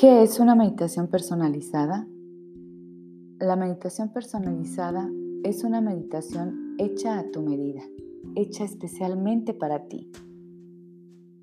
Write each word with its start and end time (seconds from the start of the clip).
¿Qué 0.00 0.22
es 0.22 0.40
una 0.40 0.54
meditación 0.54 1.08
personalizada? 1.08 2.08
La 3.38 3.54
meditación 3.54 4.08
personalizada 4.08 5.06
es 5.44 5.62
una 5.62 5.82
meditación 5.82 6.74
hecha 6.78 7.18
a 7.18 7.30
tu 7.30 7.42
medida, 7.42 7.82
hecha 8.34 8.64
especialmente 8.64 9.52
para 9.52 9.88
ti. 9.88 10.10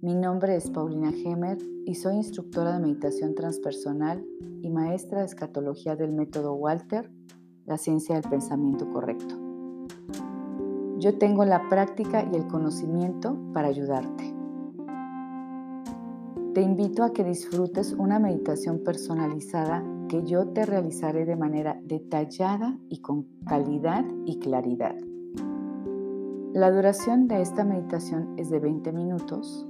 Mi 0.01 0.15
nombre 0.15 0.55
es 0.55 0.71
Paulina 0.71 1.11
Hemer 1.11 1.59
y 1.85 1.93
soy 1.93 2.15
instructora 2.15 2.73
de 2.73 2.79
meditación 2.79 3.35
transpersonal 3.35 4.25
y 4.63 4.71
maestra 4.71 5.19
de 5.19 5.27
escatología 5.27 5.95
del 5.95 6.13
método 6.13 6.55
Walter, 6.55 7.11
la 7.67 7.77
ciencia 7.77 8.15
del 8.15 8.27
pensamiento 8.27 8.91
correcto. 8.91 9.35
Yo 10.97 11.15
tengo 11.19 11.45
la 11.45 11.69
práctica 11.69 12.27
y 12.33 12.35
el 12.35 12.47
conocimiento 12.47 13.37
para 13.53 13.67
ayudarte. 13.67 14.26
Te 16.57 16.63
invito 16.63 17.03
a 17.03 17.13
que 17.13 17.23
disfrutes 17.23 17.93
una 17.93 18.17
meditación 18.17 18.79
personalizada 18.83 19.85
que 20.09 20.23
yo 20.23 20.47
te 20.47 20.65
realizaré 20.65 21.23
de 21.23 21.35
manera 21.35 21.79
detallada 21.83 22.79
y 22.89 22.97
con 22.97 23.27
calidad 23.45 24.03
y 24.25 24.39
claridad. 24.39 24.95
La 26.53 26.71
duración 26.71 27.27
de 27.27 27.43
esta 27.43 27.63
meditación 27.63 28.33
es 28.37 28.49
de 28.49 28.59
20 28.59 28.91
minutos 28.91 29.67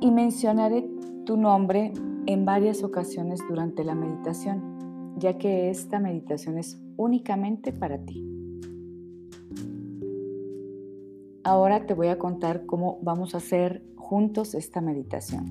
y 0.00 0.10
mencionaré 0.10 0.88
tu 1.26 1.36
nombre 1.36 1.92
en 2.24 2.46
varias 2.46 2.82
ocasiones 2.82 3.38
durante 3.46 3.84
la 3.84 3.94
meditación, 3.94 5.18
ya 5.18 5.36
que 5.36 5.68
esta 5.68 6.00
meditación 6.00 6.56
es 6.56 6.80
únicamente 6.96 7.74
para 7.74 7.98
ti. 7.98 8.26
Ahora 11.44 11.84
te 11.84 11.92
voy 11.92 12.08
a 12.08 12.18
contar 12.18 12.64
cómo 12.64 13.00
vamos 13.02 13.34
a 13.34 13.36
hacer 13.36 13.82
juntos 14.12 14.54
esta 14.54 14.82
meditación. 14.82 15.46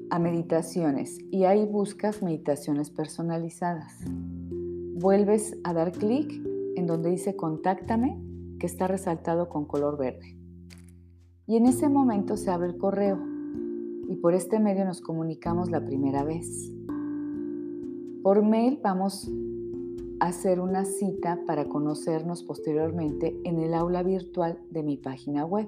a 0.09 0.19
meditaciones 0.19 1.19
y 1.31 1.45
ahí 1.45 1.65
buscas 1.65 2.21
meditaciones 2.21 2.89
personalizadas. 2.89 3.93
Vuelves 4.95 5.57
a 5.63 5.71
dar 5.71 5.93
clic 5.93 6.33
en 6.75 6.85
donde 6.85 7.11
dice 7.11 7.37
contáctame 7.37 8.21
que 8.59 8.67
está 8.67 8.87
resaltado 8.87 9.47
con 9.47 9.63
color 9.63 9.97
verde. 9.97 10.37
Y 11.47 11.55
en 11.55 11.67
ese 11.67 11.87
momento 11.87 12.35
se 12.35 12.51
abre 12.51 12.67
el 12.67 12.77
correo 12.77 13.19
y 14.09 14.17
por 14.17 14.33
este 14.33 14.59
medio 14.59 14.83
nos 14.83 14.99
comunicamos 14.99 15.71
la 15.71 15.85
primera 15.85 16.25
vez. 16.25 16.72
Por 18.23 18.41
mail 18.41 18.79
vamos 18.81 19.29
a 20.21 20.27
hacer 20.27 20.61
una 20.61 20.85
cita 20.85 21.41
para 21.45 21.65
conocernos 21.65 22.41
posteriormente 22.43 23.37
en 23.43 23.59
el 23.59 23.73
aula 23.73 24.01
virtual 24.01 24.57
de 24.71 24.81
mi 24.81 24.95
página 24.95 25.43
web. 25.43 25.67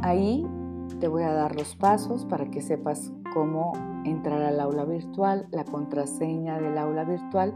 Ahí 0.00 0.46
te 1.00 1.06
voy 1.06 1.24
a 1.24 1.34
dar 1.34 1.54
los 1.54 1.76
pasos 1.76 2.24
para 2.24 2.50
que 2.50 2.62
sepas 2.62 3.12
cómo 3.34 3.74
entrar 4.06 4.40
al 4.40 4.58
aula 4.58 4.86
virtual, 4.86 5.46
la 5.50 5.66
contraseña 5.66 6.58
del 6.62 6.78
aula 6.78 7.04
virtual 7.04 7.52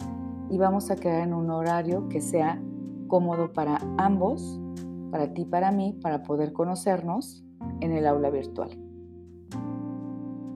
y 0.50 0.58
vamos 0.58 0.90
a 0.90 0.96
quedar 0.96 1.26
en 1.26 1.32
un 1.32 1.48
horario 1.48 2.10
que 2.10 2.20
sea 2.20 2.62
cómodo 3.08 3.54
para 3.54 3.78
ambos, 3.96 4.60
para 5.10 5.32
ti 5.32 5.42
y 5.42 5.46
para 5.46 5.72
mí, 5.72 5.98
para 6.02 6.22
poder 6.24 6.52
conocernos 6.52 7.42
en 7.80 7.92
el 7.92 8.06
aula 8.06 8.28
virtual. 8.28 8.68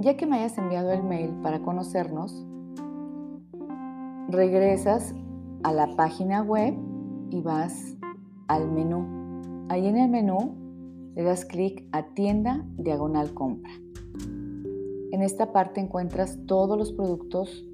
Ya 0.01 0.19
que 0.19 0.27
me 0.27 0.37
hayas 0.37 0.59
enviado 0.59 0.91
el 0.91 1.03
mail 1.03 1.31
para 1.43 1.63
conocernos, 1.63 2.47
regresas 4.29 5.15
a 5.63 5.73
la 5.73 5.95
página 5.97 6.43
web 6.43 6.75
y 7.31 7.41
vas 7.41 7.97
al 8.49 8.71
menú. 8.71 9.67
Ahí 9.69 9.87
en 9.87 9.97
el 9.97 10.11
menú 10.11 10.55
le 11.15 11.23
das 11.23 11.45
clic 11.45 11.87
a 11.93 12.15
tienda 12.15 12.65
diagonal 12.77 13.33
compra. 13.35 13.73
En 15.13 15.23
esta 15.23 15.53
parte 15.53 15.81
encuentras 15.81 16.39
todos 16.47 16.77
los 16.77 16.93
productos 16.93 17.65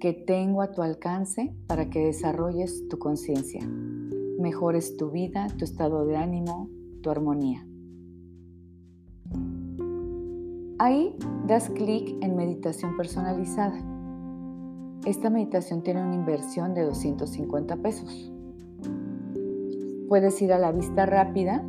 que 0.00 0.12
tengo 0.12 0.62
a 0.62 0.72
tu 0.72 0.82
alcance 0.82 1.54
para 1.66 1.88
que 1.88 2.06
desarrolles 2.06 2.86
tu 2.88 2.98
conciencia, 2.98 3.66
mejores 4.38 4.96
tu 4.96 5.10
vida, 5.10 5.46
tu 5.58 5.64
estado 5.64 6.04
de 6.04 6.16
ánimo, 6.16 6.68
tu 7.02 7.10
armonía. 7.10 7.66
Ahí 10.78 11.16
das 11.46 11.70
clic 11.70 12.16
en 12.22 12.36
meditación 12.36 12.96
personalizada 12.96 13.93
esta 15.06 15.28
meditación 15.28 15.82
tiene 15.82 16.02
una 16.02 16.14
inversión 16.14 16.74
de 16.74 16.82
250 16.82 17.76
pesos. 17.76 18.32
Puedes 20.08 20.40
ir 20.40 20.52
a 20.52 20.58
la 20.58 20.72
vista 20.72 21.04
rápida 21.06 21.62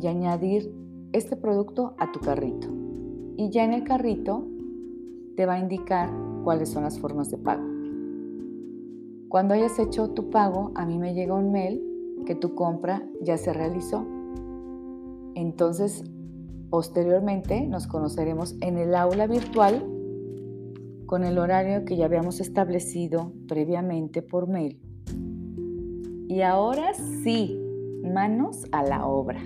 y 0.00 0.06
añadir 0.06 0.72
este 1.12 1.36
producto 1.36 1.94
a 1.98 2.12
tu 2.12 2.20
carrito. 2.20 2.68
Y 3.36 3.50
ya 3.50 3.64
en 3.64 3.72
el 3.72 3.84
carrito 3.84 4.46
te 5.36 5.46
va 5.46 5.54
a 5.54 5.58
indicar 5.58 6.10
cuáles 6.44 6.68
son 6.68 6.84
las 6.84 6.98
formas 6.98 7.30
de 7.30 7.38
pago. 7.38 7.64
Cuando 9.28 9.54
hayas 9.54 9.78
hecho 9.78 10.10
tu 10.10 10.30
pago, 10.30 10.72
a 10.74 10.86
mí 10.86 10.98
me 10.98 11.14
llega 11.14 11.34
un 11.34 11.50
mail 11.52 11.82
que 12.26 12.34
tu 12.34 12.54
compra 12.54 13.04
ya 13.20 13.36
se 13.36 13.52
realizó. 13.52 14.06
Entonces, 15.34 16.04
posteriormente 16.68 17.66
nos 17.66 17.86
conoceremos 17.86 18.56
en 18.60 18.78
el 18.78 18.94
aula 18.94 19.26
virtual 19.26 19.84
con 21.10 21.24
el 21.24 21.38
horario 21.38 21.84
que 21.84 21.96
ya 21.96 22.04
habíamos 22.04 22.38
establecido 22.38 23.32
previamente 23.48 24.22
por 24.22 24.46
mail. 24.46 24.78
Y 26.28 26.42
ahora 26.42 26.94
sí, 26.94 27.60
manos 28.04 28.64
a 28.70 28.84
la 28.84 29.04
obra. 29.04 29.42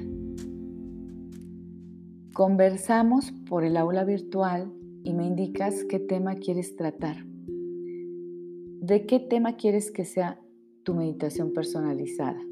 Conversamos 2.35 3.33
por 3.49 3.65
el 3.65 3.79
aula 3.79 4.05
virtual 4.05 4.71
y 5.05 5.15
me 5.15 5.25
indicas 5.25 5.87
qué 5.89 5.99
tema 5.99 6.35
quieres 6.35 6.77
tratar. 6.77 7.25
¿De 7.25 9.07
qué 9.07 9.19
tema 9.19 9.57
quieres 9.57 9.91
que 9.91 10.05
sea 10.05 10.39
tu 10.83 10.93
meditación 10.93 11.55
personalizada? 11.55 12.43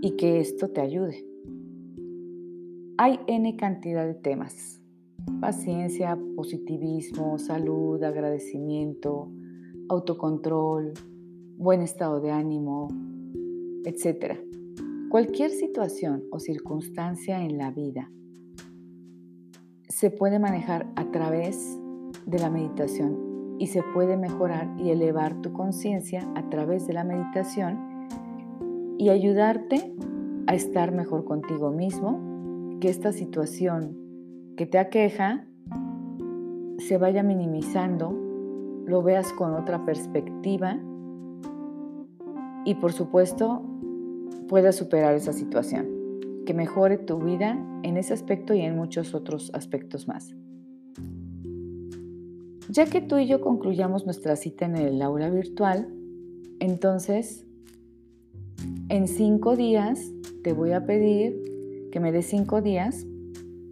Y 0.00 0.16
que 0.16 0.40
esto 0.40 0.68
te 0.68 0.80
ayude. 0.80 1.24
Hay 2.98 3.20
N 3.28 3.56
cantidad 3.56 4.04
de 4.04 4.14
temas 4.14 4.81
paciencia, 5.40 6.18
positivismo, 6.36 7.38
salud, 7.38 8.02
agradecimiento, 8.02 9.30
autocontrol, 9.88 10.92
buen 11.56 11.82
estado 11.82 12.20
de 12.20 12.30
ánimo, 12.30 12.88
etc. 13.84 14.40
Cualquier 15.10 15.50
situación 15.50 16.24
o 16.30 16.38
circunstancia 16.38 17.44
en 17.44 17.58
la 17.58 17.70
vida 17.70 18.10
se 19.88 20.10
puede 20.10 20.38
manejar 20.38 20.90
a 20.96 21.10
través 21.10 21.78
de 22.26 22.38
la 22.38 22.50
meditación 22.50 23.56
y 23.58 23.68
se 23.68 23.82
puede 23.94 24.16
mejorar 24.16 24.74
y 24.78 24.90
elevar 24.90 25.40
tu 25.40 25.52
conciencia 25.52 26.28
a 26.34 26.48
través 26.48 26.86
de 26.86 26.94
la 26.94 27.04
meditación 27.04 27.78
y 28.98 29.10
ayudarte 29.10 29.94
a 30.46 30.54
estar 30.54 30.92
mejor 30.92 31.24
contigo 31.24 31.70
mismo, 31.70 32.78
que 32.80 32.88
esta 32.88 33.12
situación 33.12 34.01
que 34.56 34.66
te 34.66 34.78
aqueja 34.78 35.46
se 36.78 36.98
vaya 36.98 37.22
minimizando, 37.22 38.10
lo 38.86 39.02
veas 39.02 39.32
con 39.32 39.54
otra 39.54 39.84
perspectiva 39.84 40.78
y 42.64 42.74
por 42.74 42.92
supuesto 42.92 43.62
puedas 44.48 44.76
superar 44.76 45.14
esa 45.14 45.32
situación, 45.32 45.86
que 46.44 46.54
mejore 46.54 46.98
tu 46.98 47.18
vida 47.18 47.58
en 47.82 47.96
ese 47.96 48.12
aspecto 48.14 48.54
y 48.54 48.60
en 48.60 48.76
muchos 48.76 49.14
otros 49.14 49.50
aspectos 49.54 50.08
más. 50.08 50.34
Ya 52.68 52.86
que 52.86 53.00
tú 53.00 53.18
y 53.18 53.26
yo 53.26 53.40
concluyamos 53.40 54.04
nuestra 54.04 54.36
cita 54.36 54.64
en 54.64 54.76
el 54.76 55.02
aula 55.02 55.30
virtual, 55.30 55.88
entonces 56.58 57.46
en 58.88 59.08
cinco 59.08 59.56
días 59.56 60.12
te 60.42 60.52
voy 60.52 60.72
a 60.72 60.84
pedir 60.84 61.40
que 61.92 62.00
me 62.00 62.12
des 62.12 62.26
cinco 62.26 62.62
días 62.62 63.06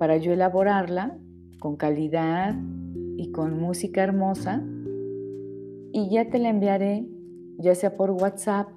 para 0.00 0.16
yo 0.16 0.32
elaborarla 0.32 1.14
con 1.58 1.76
calidad 1.76 2.56
y 3.18 3.32
con 3.32 3.60
música 3.60 4.02
hermosa 4.02 4.64
y 5.92 6.08
ya 6.08 6.30
te 6.30 6.38
la 6.38 6.48
enviaré 6.48 7.06
ya 7.58 7.74
sea 7.74 7.98
por 7.98 8.10
WhatsApp 8.12 8.70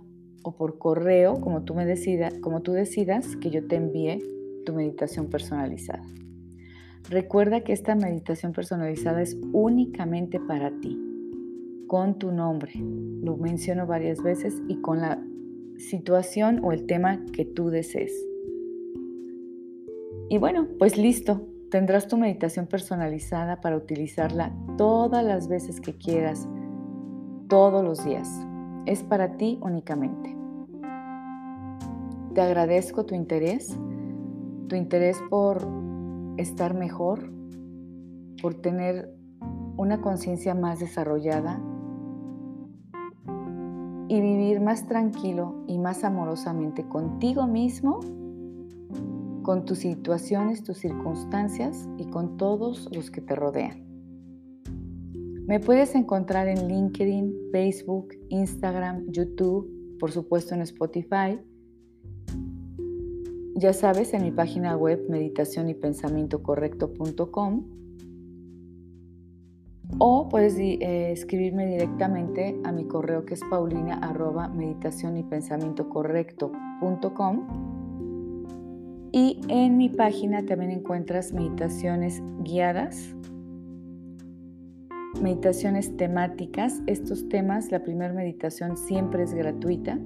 o 0.43 0.57
por 0.57 0.77
correo, 0.77 1.39
como 1.39 1.63
tú 1.63 1.75
me 1.75 1.85
decidas, 1.85 2.33
como 2.39 2.61
tú 2.61 2.73
decidas 2.73 3.37
que 3.37 3.51
yo 3.51 3.65
te 3.65 3.77
envíe 3.77 4.19
tu 4.65 4.73
meditación 4.73 5.29
personalizada. 5.29 6.03
Recuerda 7.09 7.61
que 7.61 7.71
esta 7.71 7.95
meditación 7.95 8.51
personalizada 8.51 9.21
es 9.21 9.37
únicamente 9.53 10.41
para 10.41 10.71
ti, 10.81 10.99
con 11.87 12.19
tu 12.19 12.33
nombre. 12.33 12.73
Lo 12.75 13.37
menciono 13.37 13.87
varias 13.87 14.21
veces 14.21 14.61
y 14.67 14.81
con 14.81 14.99
la 14.99 15.23
situación 15.77 16.59
o 16.65 16.73
el 16.73 16.85
tema 16.85 17.23
que 17.31 17.45
tú 17.45 17.69
desees. 17.69 18.11
Y 20.33 20.39
bueno, 20.39 20.65
pues 20.79 20.97
listo, 20.97 21.43
tendrás 21.69 22.07
tu 22.07 22.17
meditación 22.17 22.65
personalizada 22.65 23.61
para 23.61 23.77
utilizarla 23.77 24.51
todas 24.79 25.23
las 25.23 25.47
veces 25.47 25.79
que 25.79 25.93
quieras, 25.93 26.47
todos 27.47 27.83
los 27.85 28.03
días. 28.03 28.27
es 28.87 29.03
para 29.03 29.37
ti 29.37 29.59
únicamente. 29.61 30.35
Te 32.33 32.41
agradezco 32.41 33.05
tu 33.05 33.13
interés, 33.13 33.77
tu 34.69 34.75
interés 34.75 35.19
por 35.29 35.67
estar 36.37 36.73
mejor, 36.73 37.29
por 38.41 38.55
tener 38.55 39.13
una 39.77 40.01
conciencia 40.01 40.55
más 40.55 40.79
desarrollada 40.79 41.61
y 44.07 44.19
vivir 44.19 44.61
más 44.61 44.87
tranquilo 44.87 45.63
y 45.67 45.77
más 45.77 46.03
amorosamente 46.03 46.89
contigo 46.89 47.45
mismo, 47.45 47.99
con 49.43 49.65
tus 49.65 49.79
situaciones, 49.79 50.63
tus 50.63 50.77
circunstancias 50.77 51.87
y 51.97 52.05
con 52.05 52.37
todos 52.37 52.89
los 52.91 53.11
que 53.11 53.21
te 53.21 53.35
rodean. 53.35 53.83
Me 55.45 55.59
puedes 55.59 55.93
encontrar 55.93 56.47
en 56.47 56.67
LinkedIn, 56.67 57.51
Facebook, 57.51 58.15
Instagram, 58.29 59.11
YouTube, 59.11 59.97
por 59.99 60.11
supuesto 60.11 60.55
en 60.55 60.61
Spotify. 60.61 61.39
Ya 63.55 63.73
sabes, 63.73 64.13
en 64.13 64.23
mi 64.23 64.31
página 64.31 64.75
web 64.75 65.05
meditación 65.09 65.69
y 65.69 65.73
pensamiento 65.73 66.41
correcto.com 66.41 67.65
o 69.99 70.27
puedes 70.29 70.57
eh, 70.57 71.11
escribirme 71.11 71.67
directamente 71.67 72.59
a 72.63 72.71
mi 72.71 72.85
correo 72.85 73.25
que 73.25 73.35
es 73.35 73.41
paulina 73.49 73.95
arroba 73.95 74.47
meditación 74.47 75.17
y 75.17 75.23
y 79.13 79.39
en 79.47 79.77
mi 79.77 79.87
página 79.87 80.45
también 80.45 80.71
encuentras 80.71 81.31
meditaciones 81.31 82.21
guiadas 82.39 83.15
meditaciones 85.21 85.95
temáticas. 85.97 86.81
Estos 86.87 87.29
temas, 87.29 87.71
la 87.71 87.83
primera 87.83 88.13
meditación 88.13 88.77
siempre 88.77 89.23
es 89.23 89.33
gratuita 89.33 89.97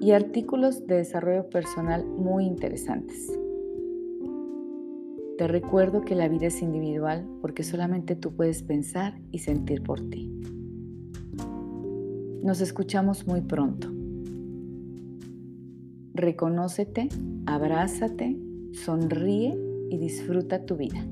y 0.00 0.12
artículos 0.12 0.86
de 0.86 0.96
desarrollo 0.96 1.48
personal 1.48 2.04
muy 2.04 2.44
interesantes. 2.44 3.38
Te 5.38 5.48
recuerdo 5.48 6.02
que 6.02 6.14
la 6.14 6.28
vida 6.28 6.46
es 6.46 6.62
individual 6.62 7.26
porque 7.40 7.64
solamente 7.64 8.14
tú 8.14 8.34
puedes 8.34 8.62
pensar 8.62 9.18
y 9.32 9.38
sentir 9.38 9.82
por 9.82 10.00
ti. 10.08 10.30
Nos 12.42 12.60
escuchamos 12.60 13.26
muy 13.26 13.40
pronto. 13.40 13.93
Reconócete, 16.14 17.08
abrázate, 17.44 18.36
sonríe 18.72 19.58
y 19.90 19.98
disfruta 19.98 20.64
tu 20.64 20.76
vida. 20.76 21.04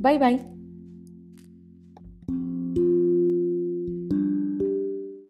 Bye 0.00 0.18
bye. 0.18 0.59